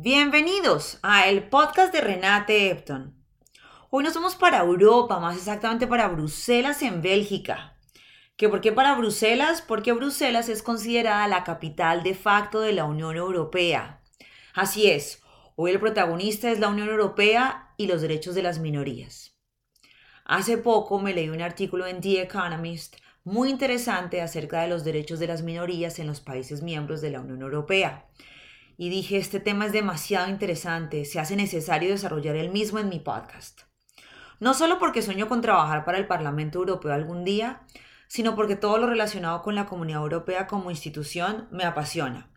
[0.00, 3.14] Bienvenidos a el podcast de Renate Epton.
[3.90, 7.76] Hoy nos vamos para Europa, más exactamente para Bruselas en Bélgica.
[8.36, 9.60] ¿Que ¿Por qué para Bruselas?
[9.60, 14.00] Porque Bruselas es considerada la capital de facto de la Unión Europea.
[14.54, 15.22] Así es,
[15.60, 19.36] hoy el protagonista es la Unión Europea y los derechos de las minorías.
[20.24, 22.94] Hace poco me leí un artículo en The Economist
[23.24, 27.20] muy interesante acerca de los derechos de las minorías en los países miembros de la
[27.20, 28.06] Unión Europea
[28.76, 33.00] y dije, este tema es demasiado interesante, se hace necesario desarrollar el mismo en mi
[33.00, 33.62] podcast.
[34.38, 37.62] No solo porque sueño con trabajar para el Parlamento Europeo algún día,
[38.06, 42.30] sino porque todo lo relacionado con la Comunidad Europea como institución me apasiona.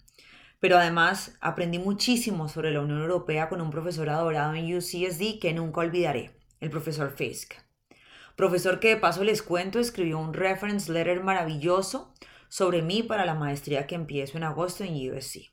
[0.62, 5.53] Pero además aprendí muchísimo sobre la Unión Europea con un profesor adorado en UCSD que
[5.53, 7.56] nunca olvidaré, el profesor Fisk.
[8.36, 12.14] Profesor que de paso les cuento escribió un reference letter maravilloso
[12.48, 15.52] sobre mí para la maestría que empiezo en agosto en USC.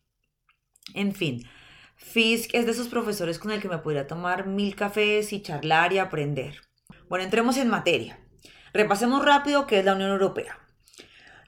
[0.92, 1.43] En fin,
[1.97, 5.95] Fisk es de esos profesores con el que me podría tomar mil cafés y charlar
[5.95, 6.61] y aprender.
[7.09, 8.20] Bueno, entremos en materia.
[8.75, 10.59] Repasemos rápido qué es la Unión Europea.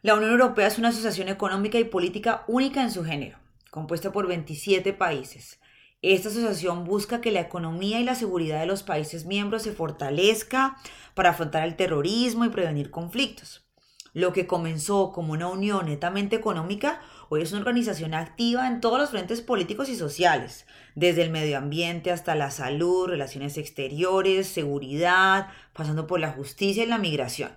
[0.01, 3.39] La Unión Europea es una asociación económica y política única en su género,
[3.71, 5.61] compuesta por 27 países.
[6.03, 10.77] Esta asociación busca que la economía y la seguridad de los países miembros se fortalezca
[11.15, 13.67] para afrontar el terrorismo y prevenir conflictos.
[14.13, 17.01] Lo que comenzó como una unión netamente económica
[17.33, 21.59] Hoy es una organización activa en todos los frentes políticos y sociales, desde el medio
[21.59, 27.53] ambiente hasta la salud, relaciones exteriores, seguridad, pasando por la justicia y la migración.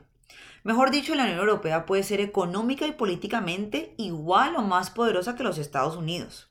[0.63, 5.43] Mejor dicho, la Unión Europea puede ser económica y políticamente igual o más poderosa que
[5.43, 6.49] los Estados Unidos.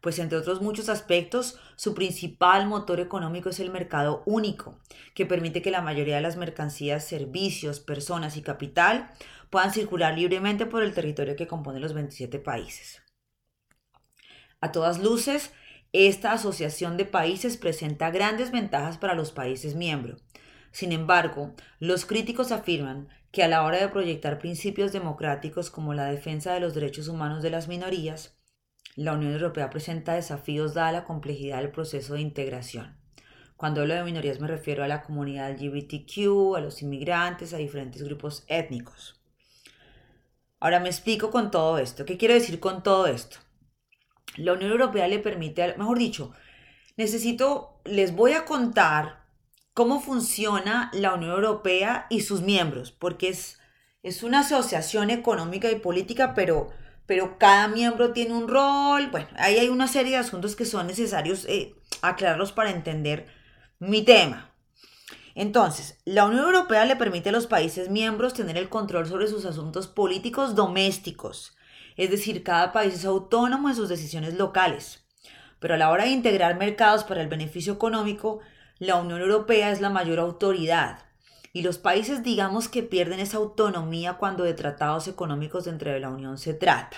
[0.00, 4.78] Pues entre otros muchos aspectos, su principal motor económico es el mercado único,
[5.14, 9.10] que permite que la mayoría de las mercancías, servicios, personas y capital
[9.50, 13.02] puedan circular libremente por el territorio que compone los 27 países.
[14.60, 15.52] A todas luces,
[15.92, 20.22] esta asociación de países presenta grandes ventajas para los países miembros.
[20.72, 26.06] Sin embargo, los críticos afirman que a la hora de proyectar principios democráticos como la
[26.06, 28.34] defensa de los derechos humanos de las minorías,
[28.94, 32.96] la Unión Europea presenta desafíos dada la complejidad del proceso de integración.
[33.58, 38.02] Cuando hablo de minorías me refiero a la comunidad LGBTQ, a los inmigrantes, a diferentes
[38.02, 39.20] grupos étnicos.
[40.58, 42.06] Ahora me explico con todo esto.
[42.06, 43.36] ¿Qué quiero decir con todo esto?
[44.38, 46.32] La Unión Europea le permite, mejor dicho,
[46.96, 49.25] necesito, les voy a contar
[49.76, 53.58] cómo funciona la Unión Europea y sus miembros, porque es,
[54.02, 56.68] es una asociación económica y política, pero,
[57.04, 59.08] pero cada miembro tiene un rol.
[59.10, 63.26] Bueno, ahí hay una serie de asuntos que son necesarios eh, aclararlos para entender
[63.78, 64.50] mi tema.
[65.34, 69.44] Entonces, la Unión Europea le permite a los países miembros tener el control sobre sus
[69.44, 71.54] asuntos políticos domésticos,
[71.98, 75.04] es decir, cada país es autónomo en sus decisiones locales.
[75.58, 78.40] Pero a la hora de integrar mercados para el beneficio económico,
[78.78, 81.00] la Unión Europea es la mayor autoridad.
[81.52, 86.10] Y los países digamos que pierden esa autonomía cuando de tratados económicos dentro de la
[86.10, 86.96] Unión se trata.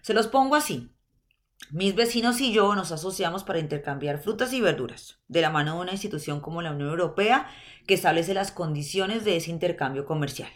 [0.00, 0.90] Se los pongo así.
[1.70, 5.80] Mis vecinos y yo nos asociamos para intercambiar frutas y verduras, de la mano de
[5.80, 7.46] una institución como la Unión Europea
[7.86, 10.48] que establece las condiciones de ese intercambio comercial.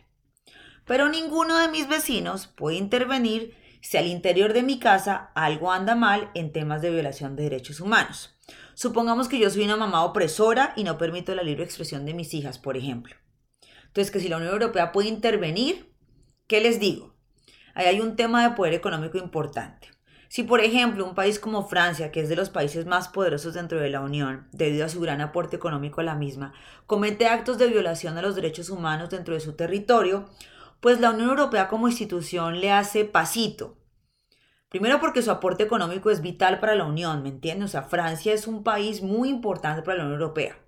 [0.86, 5.94] Pero ninguno de mis vecinos puede intervenir si al interior de mi casa algo anda
[5.94, 8.34] mal en temas de violación de derechos humanos.
[8.74, 12.32] Supongamos que yo soy una mamá opresora y no permito la libre expresión de mis
[12.32, 13.14] hijas, por ejemplo.
[13.86, 15.92] Entonces, que si la Unión Europea puede intervenir,
[16.46, 17.14] ¿qué les digo?
[17.74, 19.88] Ahí hay un tema de poder económico importante.
[20.28, 23.78] Si, por ejemplo, un país como Francia, que es de los países más poderosos dentro
[23.78, 26.54] de la Unión, debido a su gran aporte económico a la misma,
[26.86, 30.30] comete actos de violación de los derechos humanos dentro de su territorio,
[30.82, 33.78] pues la Unión Europea como institución le hace pasito.
[34.68, 37.66] Primero porque su aporte económico es vital para la Unión, ¿me entiendes?
[37.66, 40.58] O sea, Francia es un país muy importante para la Unión Europea.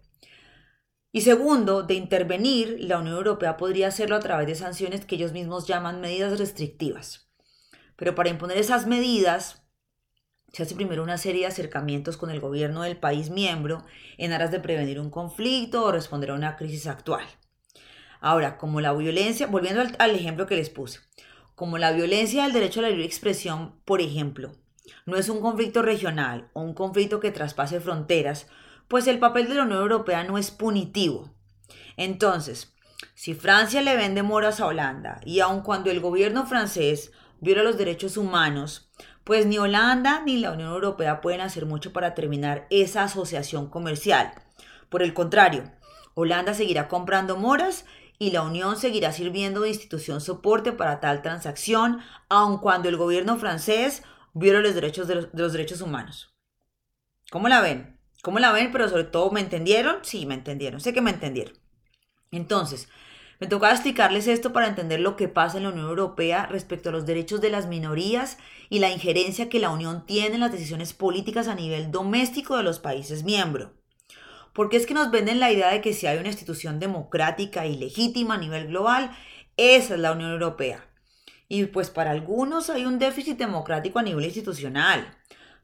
[1.11, 5.32] Y segundo, de intervenir, la Unión Europea podría hacerlo a través de sanciones que ellos
[5.32, 7.28] mismos llaman medidas restrictivas.
[7.96, 9.67] Pero para imponer esas medidas
[10.52, 13.84] se hace primero una serie de acercamientos con el gobierno del país miembro
[14.17, 17.25] en aras de prevenir un conflicto o responder a una crisis actual.
[18.25, 21.00] Ahora, como la violencia, volviendo al, ejemplo que les puse,
[21.55, 24.53] como la violencia del derecho a la libre expresión, por ejemplo,
[25.05, 28.47] no es un conflicto regional o un conflicto que traspase fronteras,
[28.88, 31.35] pues el papel de la Unión Europea no es punitivo.
[31.99, 32.73] Entonces,
[33.15, 37.12] si Francia le vende moras a Holanda y aun cuando el gobierno francés
[37.43, 38.91] viola los derechos humanos,
[39.25, 44.32] pues ni Holanda ni la Unión Europea pueden hacer mucho para terminar esa asociación comercial.
[44.88, 45.70] Por el contrario,
[46.15, 47.85] Holanda seguirá comprando moras
[48.25, 52.00] y la Unión seguirá sirviendo de institución soporte para tal transacción,
[52.31, 56.35] aun cuando el gobierno francés viola los derechos de los, derechos humanos.
[57.31, 58.00] ¿Cómo la ven?
[58.23, 58.73] ¿Cómo la ven?
[58.73, 59.99] Pero sobre todo, ¿me entendieron?
[60.00, 60.81] Sí, me entendieron.
[60.81, 61.55] Sé que me entendieron.
[62.31, 62.88] Entonces,
[63.41, 66.93] me tocaba explicarles esto para entender lo que pasa en la Unión Europea respecto a
[66.93, 68.38] los derechos de las minorías
[68.70, 72.62] y la injerencia que la Unión tiene en las decisiones políticas a nivel doméstico de
[72.62, 73.69] los países miembros.
[74.55, 77.77] Porque es que nos venden la idea de que si hay una institución democrática y
[77.77, 79.11] legítima a nivel global,
[79.56, 80.89] esa es la Unión Europea.
[81.49, 85.19] Y pues para algunos hay un déficit democrático a nivel institucional.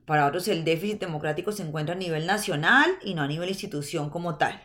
[0.07, 4.11] Para otros el déficit democrático se encuentra a nivel nacional y no a nivel institución
[4.11, 4.61] como tal.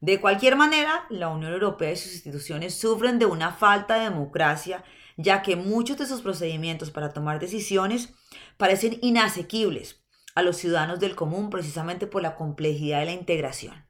[0.00, 4.84] De cualquier manera, la Unión Europea y sus instituciones sufren de una falta de democracia,
[5.16, 8.10] ya que muchos de sus procedimientos para tomar decisiones
[8.56, 10.05] parecen inasequibles
[10.36, 13.86] a los ciudadanos del común precisamente por la complejidad de la integración.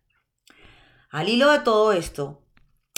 [1.11, 2.47] Al hilo de todo esto,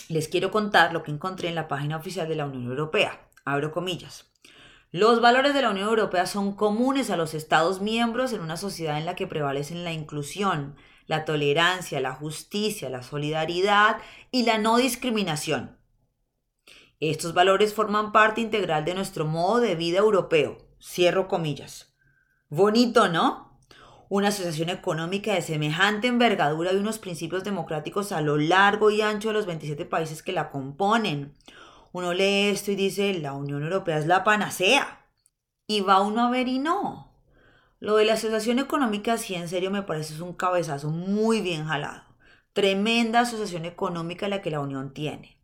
[0.08, 3.28] les quiero contar lo que encontré en la página oficial de la Unión Europea.
[3.44, 4.30] Abro comillas.
[4.90, 8.98] Los valores de la Unión Europea son comunes a los Estados miembros en una sociedad
[8.98, 13.96] en la que prevalecen la inclusión, la tolerancia, la justicia, la solidaridad
[14.30, 15.78] y la no discriminación.
[17.00, 20.58] Estos valores forman parte integral de nuestro modo de vida europeo.
[20.80, 21.87] Cierro comillas.
[22.50, 23.58] Bonito, ¿no?
[24.08, 29.28] Una asociación económica de semejante envergadura y unos principios democráticos a lo largo y ancho
[29.28, 31.34] de los 27 países que la componen.
[31.92, 35.06] Uno lee esto y dice, la Unión Europea es la panacea.
[35.66, 37.12] Y va uno a ver y no.
[37.80, 41.66] Lo de la asociación económica, sí, en serio, me parece es un cabezazo muy bien
[41.66, 42.02] jalado.
[42.54, 45.37] Tremenda asociación económica la que la Unión tiene.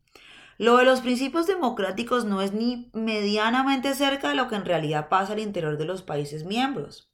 [0.56, 5.08] Lo de los principios democráticos no es ni medianamente cerca de lo que en realidad
[5.08, 7.10] pasa al interior de los países miembros.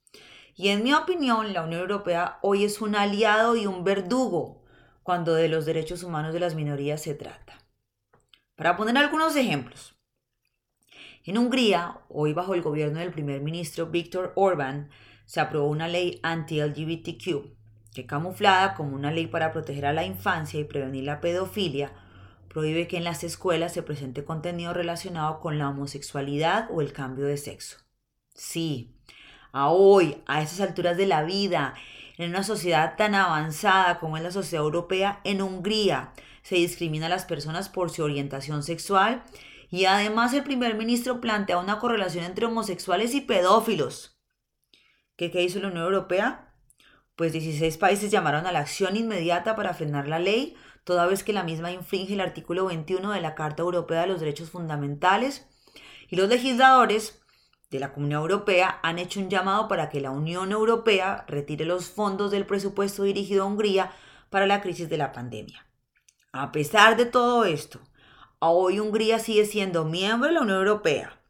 [0.55, 4.63] Y en mi opinión, la Unión Europea hoy es un aliado y un verdugo
[5.03, 7.59] cuando de los derechos humanos de las minorías se trata.
[8.57, 9.97] Para poner algunos ejemplos.
[11.25, 14.91] En Hungría, hoy bajo el gobierno del primer ministro Víctor Orbán,
[15.25, 17.57] se aprobó una ley anti-LGBTQ,
[17.95, 21.93] que camuflada como una ley para proteger a la infancia y prevenir la pedofilia,
[22.53, 27.27] prohíbe que en las escuelas se presente contenido relacionado con la homosexualidad o el cambio
[27.27, 27.79] de sexo.
[28.35, 28.97] Sí,
[29.53, 31.75] a hoy, a esas alturas de la vida,
[32.19, 36.13] en una sociedad tan avanzada como es la sociedad europea, en Hungría
[36.43, 39.23] se discrimina a las personas por su orientación sexual
[39.71, 44.19] y además el primer ministro plantea una correlación entre homosexuales y pedófilos.
[45.17, 46.53] ¿Qué, hizo la Unión Europea?
[47.15, 51.33] Pues 16 países llamaron a la acción inmediata para frenar la ley, toda vez que
[51.33, 55.47] la misma infringe el artículo 21 de la Carta Europea de los Derechos Fundamentales,
[56.09, 57.21] y los legisladores
[57.71, 61.89] de la Comunidad Europea han hecho un llamado para que la Unión Europea retire los
[61.91, 63.93] fondos del presupuesto dirigido a Hungría
[64.29, 65.67] para la crisis de la pandemia.
[66.33, 67.81] A pesar de todo esto,
[68.41, 71.21] hoy Hungría sigue siendo miembro de la Unión Europea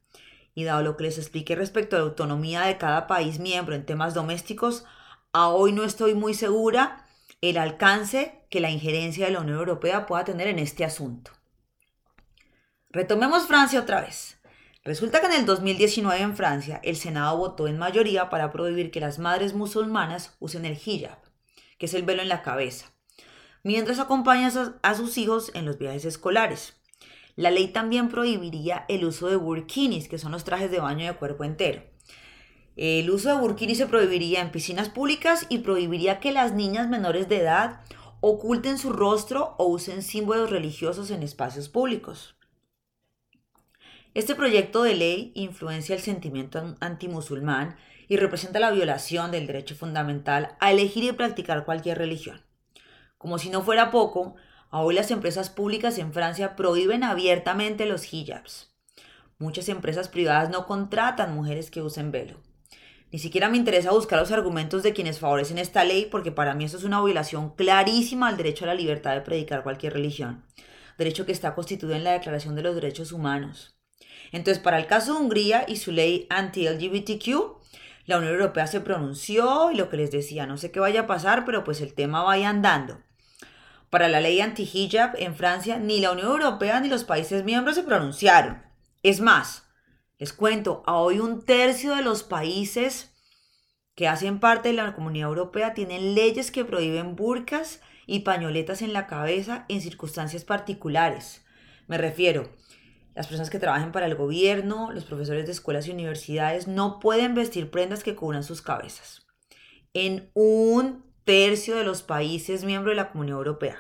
[0.55, 3.87] y dado lo que les expliqué respecto a la autonomía de cada país miembro en
[3.87, 4.85] temas domésticos,
[5.33, 7.07] a hoy no estoy muy segura
[7.41, 11.33] el alcance que la injerencia de la Unión Europea pueda tener en este asunto.
[12.91, 14.41] Retomemos Francia otra vez.
[14.85, 19.01] Resulta que en el 2019 en Francia el Senado votó en mayoría para prohibir que
[19.01, 21.19] las madres musulmanas usen el hijab,
[21.79, 22.93] que es el velo en la cabeza,
[23.63, 26.75] mientras acompañan a sus hijos en los viajes escolares.
[27.37, 31.17] La ley también prohibiría el uso de burkinis, que son los trajes de baño de
[31.17, 31.83] cuerpo entero.
[32.81, 37.29] El uso de burkinis se prohibiría en piscinas públicas y prohibiría que las niñas menores
[37.29, 37.83] de edad
[38.21, 42.37] oculten su rostro o usen símbolos religiosos en espacios públicos.
[44.15, 47.77] Este proyecto de ley influencia el sentimiento antimusulmán
[48.09, 52.41] y representa la violación del derecho fundamental a elegir y practicar cualquier religión.
[53.19, 54.37] Como si no fuera poco,
[54.73, 58.73] Hoy las empresas públicas en Francia prohíben abiertamente los hijabs.
[59.37, 62.37] Muchas empresas privadas no contratan mujeres que usen velo.
[63.13, 66.65] Ni siquiera me interesa buscar los argumentos de quienes favorecen esta ley porque para mí
[66.65, 70.45] eso es una violación clarísima al derecho a la libertad de predicar cualquier religión,
[70.97, 73.77] derecho que está constituido en la Declaración de los Derechos Humanos.
[74.31, 77.61] Entonces, para el caso de Hungría y su ley anti-LGBTQ,
[78.07, 81.07] la Unión Europea se pronunció y lo que les decía, no sé qué vaya a
[81.09, 83.01] pasar, pero pues el tema vaya andando.
[83.91, 87.83] Para la ley anti-hijab en Francia, ni la Unión Europea ni los países miembros se
[87.83, 88.63] pronunciaron.
[89.03, 89.65] Es más,
[90.21, 93.11] les cuento, hoy un tercio de los países
[93.95, 98.93] que hacen parte de la Comunidad Europea tienen leyes que prohíben burcas y pañoletas en
[98.93, 101.43] la cabeza en circunstancias particulares.
[101.87, 102.51] Me refiero,
[103.15, 107.35] las personas que trabajen para el gobierno, los profesores de escuelas y universidades no pueden
[107.35, 109.27] vestir prendas que cubran sus cabezas.
[109.95, 113.79] En un tercio de los países miembros de la Comunidad Europea.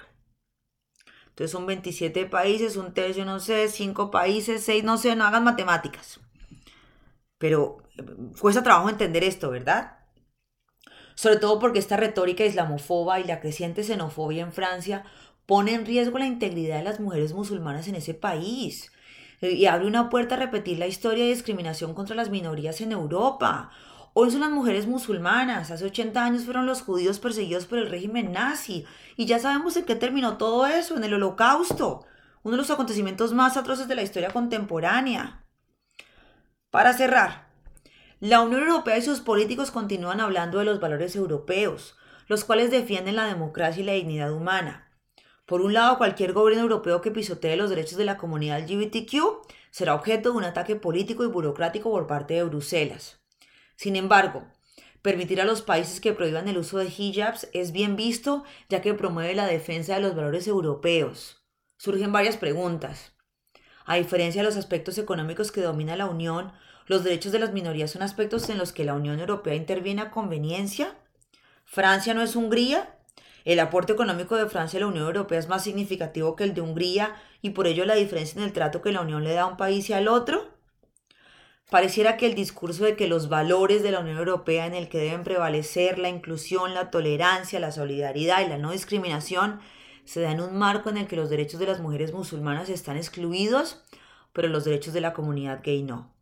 [1.28, 5.44] Entonces son 27 países, un tercio, no sé, 5 países, 6, no sé, no hagan
[5.44, 6.18] matemáticas.
[7.40, 8.04] Pero eh,
[8.38, 9.97] cuesta trabajo entender esto, ¿verdad?
[11.14, 15.04] Sobre todo porque esta retórica islamofoba y la creciente xenofobia en Francia
[15.47, 18.92] pone en riesgo la integridad de las mujeres musulmanas en ese país
[19.40, 23.70] y abre una puerta a repetir la historia de discriminación contra las minorías en Europa.
[24.12, 28.32] Hoy son las mujeres musulmanas, hace 80 años fueron los judíos perseguidos por el régimen
[28.32, 28.85] nazi
[29.16, 32.04] y ya sabemos en qué terminó todo eso, en el holocausto,
[32.42, 35.40] uno de los acontecimientos más atroces de la historia contemporánea.
[36.71, 37.49] Para cerrar,
[38.21, 41.97] la Unión Europea y sus políticos continúan hablando de los valores europeos,
[42.29, 44.89] los cuales defienden la democracia y la dignidad humana.
[45.47, 49.97] Por un lado, cualquier gobierno europeo que pisotee los derechos de la comunidad LGBTQ será
[49.97, 53.21] objeto de un ataque político y burocrático por parte de Bruselas.
[53.75, 54.47] Sin embargo,
[55.03, 58.95] permitir a los países que prohíban el uso de hijabs es bien visto ya que
[58.95, 61.43] promueve la defensa de los valores europeos.
[61.79, 63.12] Surgen varias preguntas.
[63.90, 66.52] A diferencia de los aspectos económicos que domina la Unión,
[66.87, 70.12] los derechos de las minorías son aspectos en los que la Unión Europea interviene a
[70.12, 70.94] conveniencia.
[71.64, 72.94] Francia no es Hungría.
[73.44, 76.61] El aporte económico de Francia a la Unión Europea es más significativo que el de
[76.61, 79.47] Hungría y por ello la diferencia en el trato que la Unión le da a
[79.47, 80.49] un país y al otro.
[81.68, 84.99] Pareciera que el discurso de que los valores de la Unión Europea en el que
[84.99, 89.59] deben prevalecer la inclusión, la tolerancia, la solidaridad y la no discriminación
[90.11, 92.97] se da en un marco en el que los derechos de las mujeres musulmanas están
[92.97, 93.81] excluidos,
[94.33, 96.12] pero los derechos de la comunidad gay no.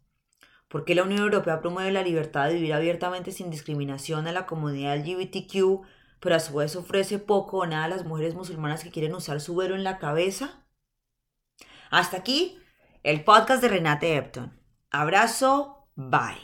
[0.69, 4.45] ¿Por qué la Unión Europea promueve la libertad de vivir abiertamente sin discriminación a la
[4.45, 5.87] comunidad LGBTQ,
[6.21, 9.41] pero a su vez ofrece poco o nada a las mujeres musulmanas que quieren usar
[9.41, 10.67] su velo en la cabeza?
[11.91, 12.59] Hasta aquí
[13.03, 14.61] el podcast de Renate Epton.
[14.91, 16.37] Abrazo, bye.